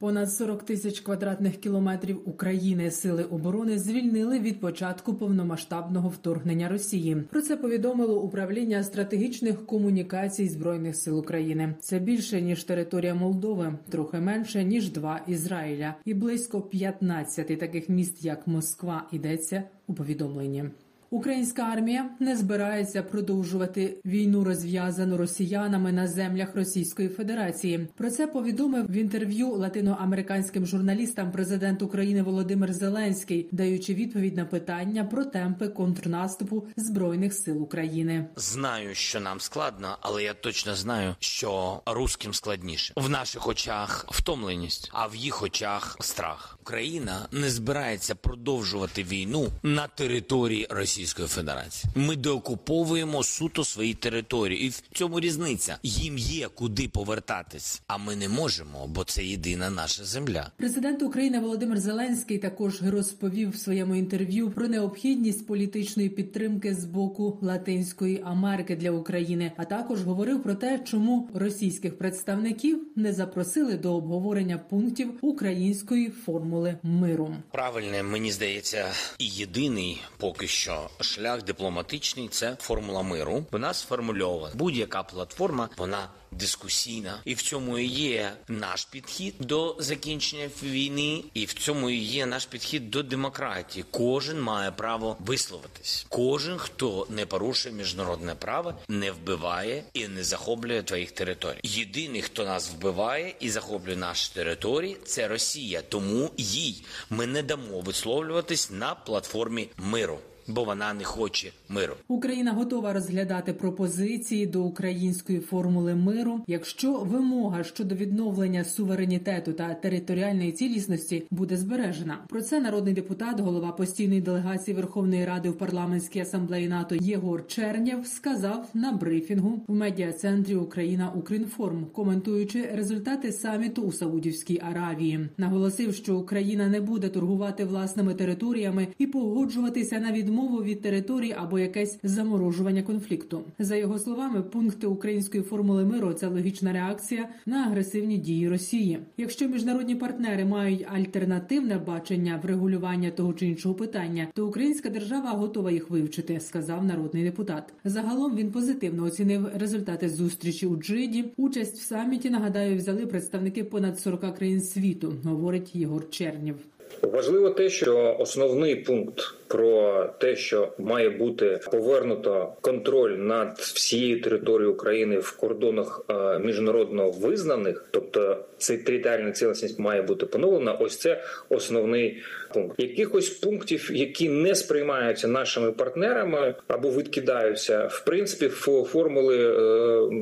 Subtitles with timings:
[0.00, 7.16] Понад 40 тисяч квадратних кілометрів України сили оборони звільнили від початку повномасштабного вторгнення Росії.
[7.30, 11.74] Про це повідомило управління стратегічних комунікацій збройних сил України.
[11.80, 18.24] Це більше ніж територія Молдови, трохи менше ніж два Ізраїля, і близько 15 таких міст,
[18.24, 20.64] як Москва, йдеться у повідомленні.
[21.12, 27.88] Українська армія не збирається продовжувати війну, розв'язану росіянами на землях Російської Федерації.
[27.96, 35.04] Про це повідомив в інтерв'ю латиноамериканським журналістам президент України Володимир Зеленський, даючи відповідь на питання
[35.04, 38.26] про темпи контрнаступу збройних сил України.
[38.36, 44.90] Знаю, що нам складно, але я точно знаю, що русським складніше в наших очах втомленість,
[44.92, 46.59] а в їх очах страх.
[46.70, 51.92] Україна не збирається продовжувати війну на території Російської Федерації.
[51.96, 57.82] Ми деокуповуємо суто свої території, і в цьому різниця їм є куди повертатись.
[57.86, 60.50] А ми не можемо, бо це єдина наша земля.
[60.56, 67.38] Президент України Володимир Зеленський також розповів в своєму інтерв'ю про необхідність політичної підтримки з боку
[67.42, 73.94] Латинської Америки для України, а також говорив про те, чому російських представників не запросили до
[73.94, 77.34] обговорення пунктів української формули миру.
[77.50, 83.44] Правильне мені здається, і єдиний поки що шлях дипломатичний це формула миру.
[83.52, 84.54] Вона сформульована.
[84.54, 91.44] Будь-яка платформа, вона дискусійна, і в цьому і є наш підхід до закінчення війни, і
[91.44, 93.84] в цьому і є наш підхід до демократії.
[93.90, 96.06] Кожен має право висловитись.
[96.08, 101.60] Кожен, хто не порушує міжнародне право, не вбиває і не захоплює твоїх територій.
[101.62, 105.82] Єдиний, хто нас вбиває і захоплює наші території, це Росія.
[105.82, 110.18] Тому їй ми не дамо висловлюватись на платформі миру.
[110.54, 111.94] Бо вона не хоче миру.
[112.08, 120.52] Україна готова розглядати пропозиції до української формули миру, якщо вимога щодо відновлення суверенітету та територіальної
[120.52, 122.18] цілісності буде збережена.
[122.28, 128.06] Про це народний депутат, голова постійної делегації Верховної Ради в парламентській асамблеї НАТО Єгор Чернєв
[128.06, 135.28] сказав на брифінгу в медіа-центрі Україна Укрінформ, коментуючи результати саміту у Саудівській Аравії.
[135.38, 141.34] Наголосив, що Україна не буде торгувати власними територіями і погоджуватися на відмову відмову від територій
[141.38, 143.42] або якесь заморожування конфлікту.
[143.58, 148.98] За його словами, пункти української формули миру це логічна реакція на агресивні дії Росії.
[149.16, 155.70] Якщо міжнародні партнери мають альтернативне бачення врегулювання того чи іншого питання, то українська держава готова
[155.70, 157.72] їх вивчити, сказав народний депутат.
[157.84, 161.24] Загалом він позитивно оцінив результати зустрічі у Джиді.
[161.36, 166.56] Участь в саміті нагадаю взяли представники понад 40 країн світу, говорить Єгор Чернів.
[167.02, 174.72] Важливо те, що основний пункт про те, що має бути повернуто контроль над всією територією
[174.72, 176.04] України в кордонах
[176.40, 180.72] міжнародно визнаних, тобто цей територіальна цілісність має бути поновлена.
[180.72, 182.22] Ось це основний
[182.54, 182.74] пункт.
[182.78, 188.48] Якихось пунктів, які не сприймаються нашими партнерами або відкидаються, в принципі,
[188.84, 189.54] формули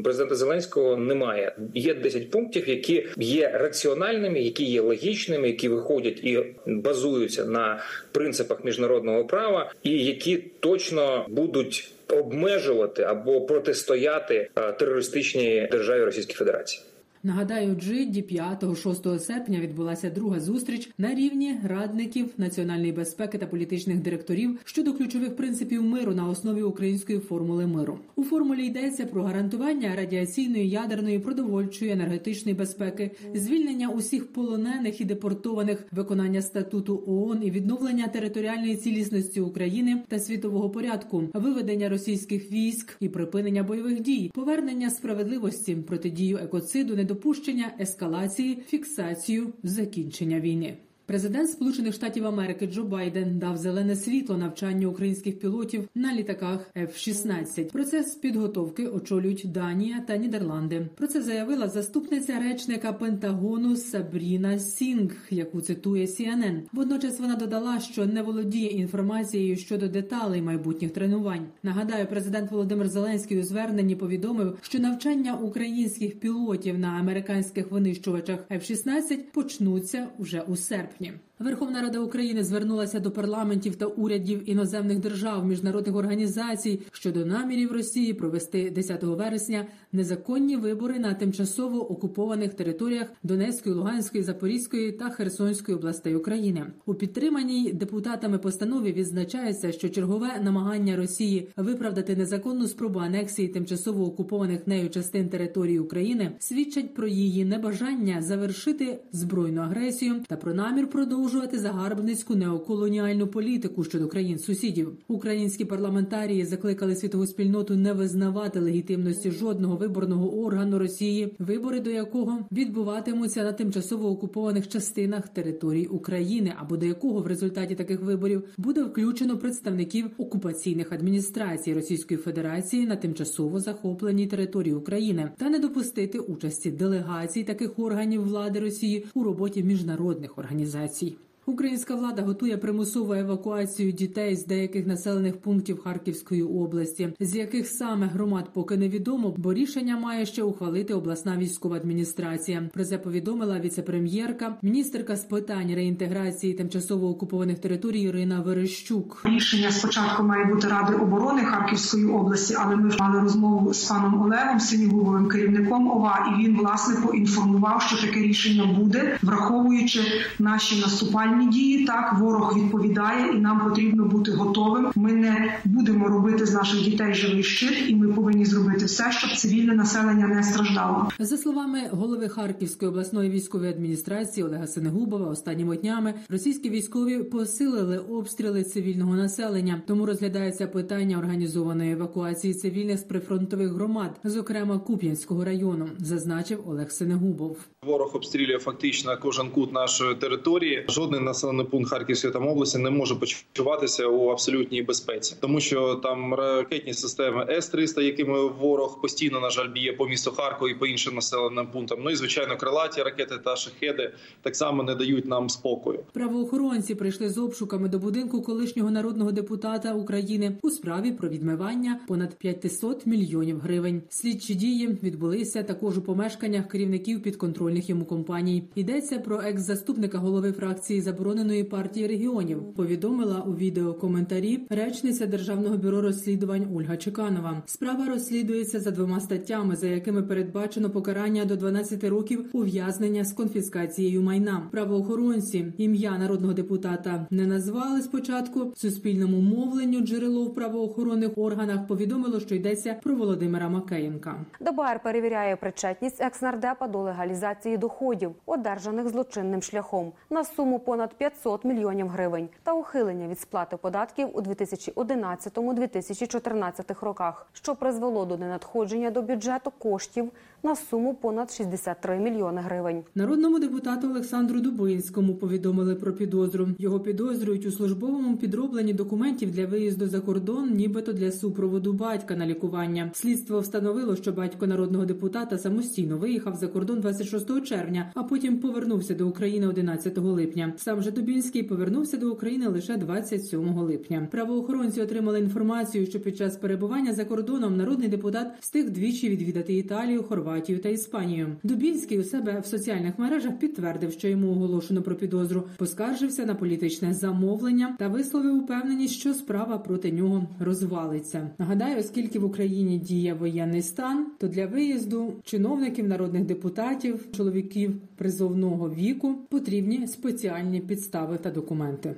[0.04, 1.56] президента Зеленського немає.
[1.74, 7.80] Є 10 пунктів, які є раціональними, які є логічними, які виходять і базуються на
[8.12, 16.82] принципах міжнародного права, і які точно будуть обмежувати або протистояти терористичній державі Російської Федерації.
[17.22, 24.58] Нагадаю, Джидді 5-6 серпня відбулася друга зустріч на рівні радників національної безпеки та політичних директорів
[24.64, 27.98] щодо ключових принципів миру на основі української формули миру.
[28.16, 35.86] У формулі йдеться про гарантування радіаційної, ядерної, продовольчої, енергетичної безпеки, звільнення усіх полонених і депортованих,
[35.92, 43.08] виконання статуту ООН і відновлення територіальної цілісності України та світового порядку, виведення російських військ і
[43.08, 50.78] припинення бойових дій, повернення справедливості, протидію екоциду, недопущення ескалації, фіксацію, закінчення війни.
[51.08, 57.72] Президент Сполучених Штатів Америки Джо Байден дав зелене світло навчанню українських пілотів на літаках F-16.
[57.72, 60.86] Процес підготовки очолюють Данія та Нідерланди.
[60.96, 66.60] Про це заявила заступниця речника Пентагону Сабріна Сінг, яку цитує CNN.
[66.72, 71.46] Водночас вона додала, що не володіє інформацією щодо деталей майбутніх тренувань.
[71.62, 79.16] Нагадаю, президент Володимир Зеленський у зверненні повідомив, що навчання українських пілотів на американських винищувачах F-16
[79.32, 80.97] почнуться уже у серпні.
[80.98, 81.12] Серпні.
[81.38, 88.14] Верховна Рада України звернулася до парламентів та урядів іноземних держав міжнародних організацій щодо намірів Росії
[88.14, 96.16] провести 10 вересня незаконні вибори на тимчасово окупованих територіях Донецької, Луганської, Запорізької та Херсонської областей
[96.16, 96.66] України.
[96.86, 104.66] У підтриманій депутатами постанові відзначається, що чергове намагання Росії виправдати незаконну спробу анексії тимчасово окупованих
[104.66, 111.58] нею частин території України свідчать про її небажання завершити збройну агресію та про намір продовжувати
[111.58, 114.92] загарбницьку неоколоніальну політику щодо країн сусідів.
[115.08, 122.38] Українські парламентарії закликали світову спільноту не визнавати легітимності жодного виборного органу Росії, вибори до якого
[122.52, 128.82] відбуватимуться на тимчасово окупованих частинах території України, або до якого в результаті таких виборів буде
[128.82, 136.70] включено представників окупаційних адміністрацій Російської Федерації на тимчасово захопленій території України, та не допустити участі
[136.70, 140.77] делегацій таких органів влади Росії у роботі міжнародних організацій.
[140.86, 141.16] sea,
[141.48, 148.06] Українська влада готує примусову евакуацію дітей з деяких населених пунктів Харківської області, з яких саме
[148.06, 152.70] громад поки невідомо, бо рішення має ще ухвалити обласна військова адміністрація.
[152.74, 159.22] Про це повідомила віцепрем'єрка, міністерка з питань реінтеграції тимчасово окупованих територій Ірина Верещук.
[159.24, 164.60] Рішення спочатку має бути ради оборони Харківської області, але ми мали розмову з паном Олегом
[164.60, 170.00] Синігубовим, керівником ОВА, і він власне поінформував, що таке рішення буде, враховуючи
[170.38, 171.84] наші наступальні дії.
[171.84, 174.86] Так ворог відповідає, і нам потрібно бути готовим.
[174.94, 179.30] Ми не будемо робити з наших дітей живий щит, і ми повинні зробити все, щоб
[179.30, 181.08] цивільне населення не страждало.
[181.18, 188.64] За словами голови Харківської обласної військової адміністрації Олега Синегубова, останніми днями російські військові посилили обстріли
[188.64, 189.82] цивільного населення.
[189.86, 197.58] Тому розглядається питання організованої евакуації цивільних з прифронтових громад, зокрема Куп'янського району, зазначив Олег Синегубов.
[197.82, 200.84] Ворог обстрілює фактично кожен кут нашої території.
[200.88, 206.34] Жодний населений пункт Харківської там області не може почуватися у абсолютній безпеці, тому що там
[206.34, 211.14] ракетні системи С-300, якими ворог постійно на жаль б'є по місту Харкову і по іншим
[211.14, 211.98] населеним пунктам.
[212.04, 215.98] Ну і звичайно, крилаті ракети та шахеди так само не дають нам спокою.
[216.12, 222.38] Правоохоронці прийшли з обшуками до будинку колишнього народного депутата України у справі про відмивання понад
[222.38, 224.02] 500 мільйонів гривень.
[224.08, 228.64] Слідчі дії відбулися також у помешканнях керівників підконтрольних йому компаній.
[228.74, 232.74] Йдеться про екс-заступника голови фракції забороненої партії регіонів.
[232.74, 237.62] Повідомила у відеокоментарі речниця державного бюро розслідувань Ольга Чеканова.
[237.66, 244.22] Справа розслідується за двома статтями, за якими передбачено покарання до 12 років ув'язнення з конфіскацією
[244.22, 244.68] майна.
[244.70, 248.72] Правоохоронці ім'я народного депутата не назвали спочатку.
[248.76, 254.44] Суспільному мовленню джерело в правоохоронних органах повідомило, що йдеться про Володимира Макеєнка.
[254.60, 262.08] ДБР перевіряє причетність екснардепа до легалізації доходів, одержаних злочинним шляхом, на суму понад 500 мільйонів
[262.08, 269.70] гривень та ухилення від сплати податків у 2011-2014 роках, що призвело до ненадходження до бюджету
[269.70, 270.32] коштів
[270.62, 273.02] на суму понад 63 мільйони гривень.
[273.14, 276.68] Народному депутату Олександру Дубинському повідомили про підозру.
[276.78, 282.46] Його підозрюють у службовому підробленні документів для виїзду за кордон, нібито для супроводу батька на
[282.46, 283.10] лікування.
[283.14, 289.14] Слідство встановило, що батько народного депутата самостійно виїхав за кордон 26 червня, а потім повернувся
[289.14, 290.72] до України 11 липня.
[290.76, 294.28] Сам же Дубінський повернувся до України лише 27 липня.
[294.30, 300.22] Правоохоронці отримали інформацію, що під час перебування за кордоном народний депутат встиг двічі відвідати Італію,
[300.22, 300.47] Хорватію
[300.82, 301.56] та Іспанію.
[301.62, 307.14] Дубінський у себе в соціальних мережах підтвердив, що йому оголошено про підозру, поскаржився на політичне
[307.14, 311.50] замовлення та висловив упевненість, що справа проти нього розвалиться.
[311.58, 318.90] Нагадаю, оскільки в Україні діє воєнний стан, то для виїзду чиновників, народних депутатів, чоловіків призовного
[318.90, 322.14] віку потрібні спеціальні підстави та документи.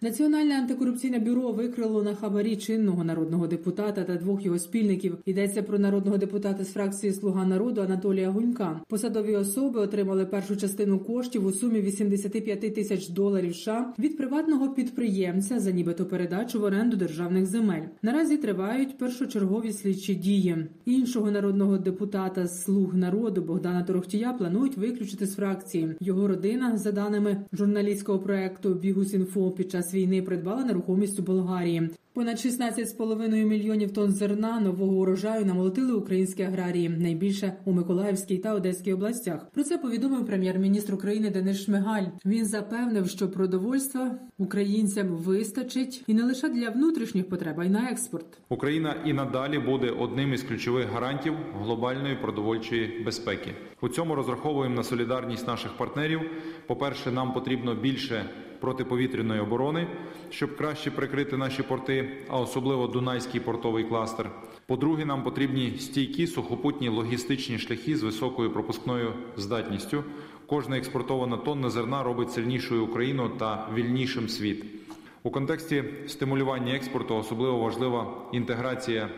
[0.00, 5.18] Національне антикорупційне бюро викрило на хабарі чинного народного депутата та двох його спільників.
[5.26, 8.80] Йдеться про народного депутата з фракції Слуга народу Анатолія Гунька.
[8.88, 15.60] Посадові особи отримали першу частину коштів у сумі 85 тисяч доларів США від приватного підприємця
[15.60, 17.82] за нібито передачу в оренду державних земель.
[18.02, 20.56] Наразі тривають першочергові слідчі дії.
[20.84, 25.96] Іншого народного депутата з слуг народу Богдана Торохтія планують виключити з фракції.
[26.00, 31.90] Його родина, за даними журналістського проекту Бігус.Інфо, під час час війни придбала нерухомість у Болгарії.
[32.14, 38.92] Понад 16,5 мільйонів тонн зерна нового урожаю намолотили українські аграрії, найбільше у Миколаївській та Одеській
[38.92, 39.50] областях.
[39.50, 42.06] Про це повідомив прем'єр-міністр України Денис Шмигаль.
[42.24, 47.90] Він запевнив, що продовольства українцям вистачить і не лише для внутрішніх потреб, а й на
[47.90, 48.26] експорт.
[48.48, 53.54] Україна і надалі буде одним із ключових гарантів глобальної продовольчої безпеки.
[53.82, 56.20] У цьому розраховуємо на солідарність наших партнерів.
[56.66, 58.24] По перше, нам потрібно більше
[58.60, 59.86] протиповітряної оборони,
[60.30, 64.30] щоб краще прикрити наші порти, а особливо Дунайський портовий кластер.
[64.66, 70.04] По-друге, нам потрібні стійкі сухопутні логістичні шляхи з високою пропускною здатністю.
[70.46, 74.64] Кожна експортована тонна зерна робить сильнішою Україну та вільнішим світ.
[75.22, 79.08] У контексті стимулювання експорту особливо важлива інтеграція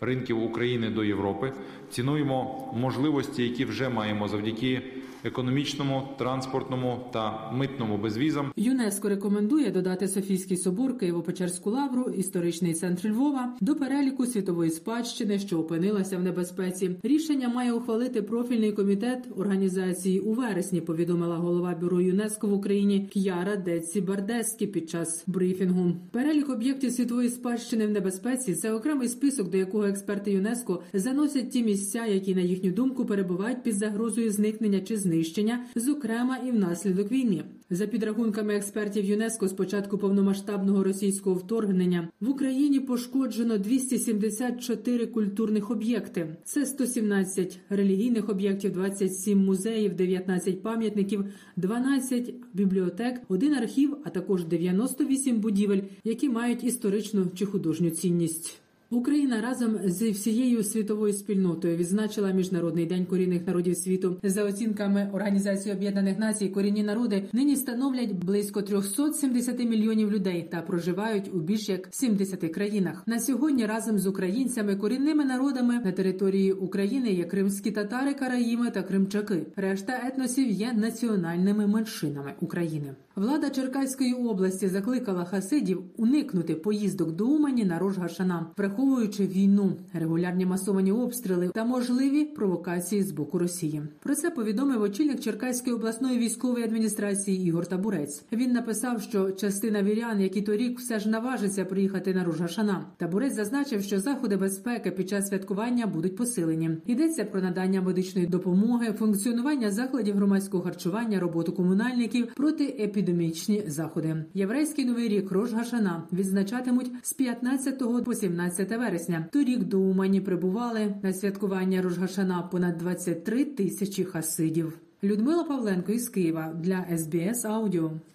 [0.00, 1.52] ринків України до Європи.
[1.90, 4.82] Цінуємо можливості, які вже маємо завдяки
[5.24, 8.52] економічному, транспортному та митному безвізам.
[8.56, 15.58] ЮНЕСКО рекомендує додати Софійський собор, Києво-Печерську лавру, історичний центр Львова до переліку світової спадщини, що
[15.58, 16.90] опинилася в небезпеці.
[17.02, 20.80] Рішення має ухвалити профільний комітет організації у вересні.
[20.80, 25.92] Повідомила голова бюро ЮНЕСКО в Україні К'яра Деці Бардескі під час брифінгу.
[26.10, 31.62] Перелік об'єктів світової спадщини в небезпеці це окремий список, до якого експерти ЮНЕСКО заносять ті
[31.62, 37.44] місця, які на їхню думку перебувають під загрозою зникнення чи знищення, зокрема і внаслідок війни.
[37.70, 46.36] За підрахунками експертів ЮНЕСКО, з початку повномасштабного російського вторгнення в Україні пошкоджено 274 культурних об'єкти.
[46.44, 51.24] Це 117 релігійних об'єктів, 27 музеїв, 19 пам'ятників,
[51.56, 58.63] 12 бібліотек, один архів, а також 98 будівель, які мають історичну чи художню цінність.
[58.94, 64.16] Україна разом з всією світовою спільнотою відзначила міжнародний день корінних народів світу.
[64.22, 71.30] За оцінками Організації Об'єднаних Націй, корінні народи нині становлять близько 370 мільйонів людей та проживають
[71.34, 73.02] у більш як 70 країнах.
[73.06, 78.82] На сьогодні разом з українцями корінними народами на території України є кримські татари, караїми та
[78.82, 79.46] кримчаки.
[79.56, 82.94] Решта етносів є національними меншинами України.
[83.16, 90.92] Влада Черкаської області закликала хасидів уникнути поїздок до Умані на Рожгашана, враховуючи війну, регулярні масовані
[90.92, 93.82] обстріли та можливі провокації з боку Росії.
[94.02, 98.22] Про це повідомив очільник Черкаської обласної військової адміністрації Ігор Табурець.
[98.32, 102.84] Він написав, що частина вірян, які торік все ж наважаться приїхати на Рожгашана.
[102.96, 106.70] Табурець зазначив, що заходи безпеки під час святкування будуть посилені.
[106.86, 114.24] Йдеться про надання медичної допомоги, функціонування закладів громадського харчування, роботу комунальників проти епідемічні заходи.
[114.34, 119.26] Єврейський новий рік Рожгашана відзначатимуть з 15 по 17 вересня.
[119.32, 124.78] Торік до Умані прибували на святкування Рожгашана понад 23 тисячі хасидів.
[125.04, 127.92] Людмила Павленко із Києва для СБС Аудіо.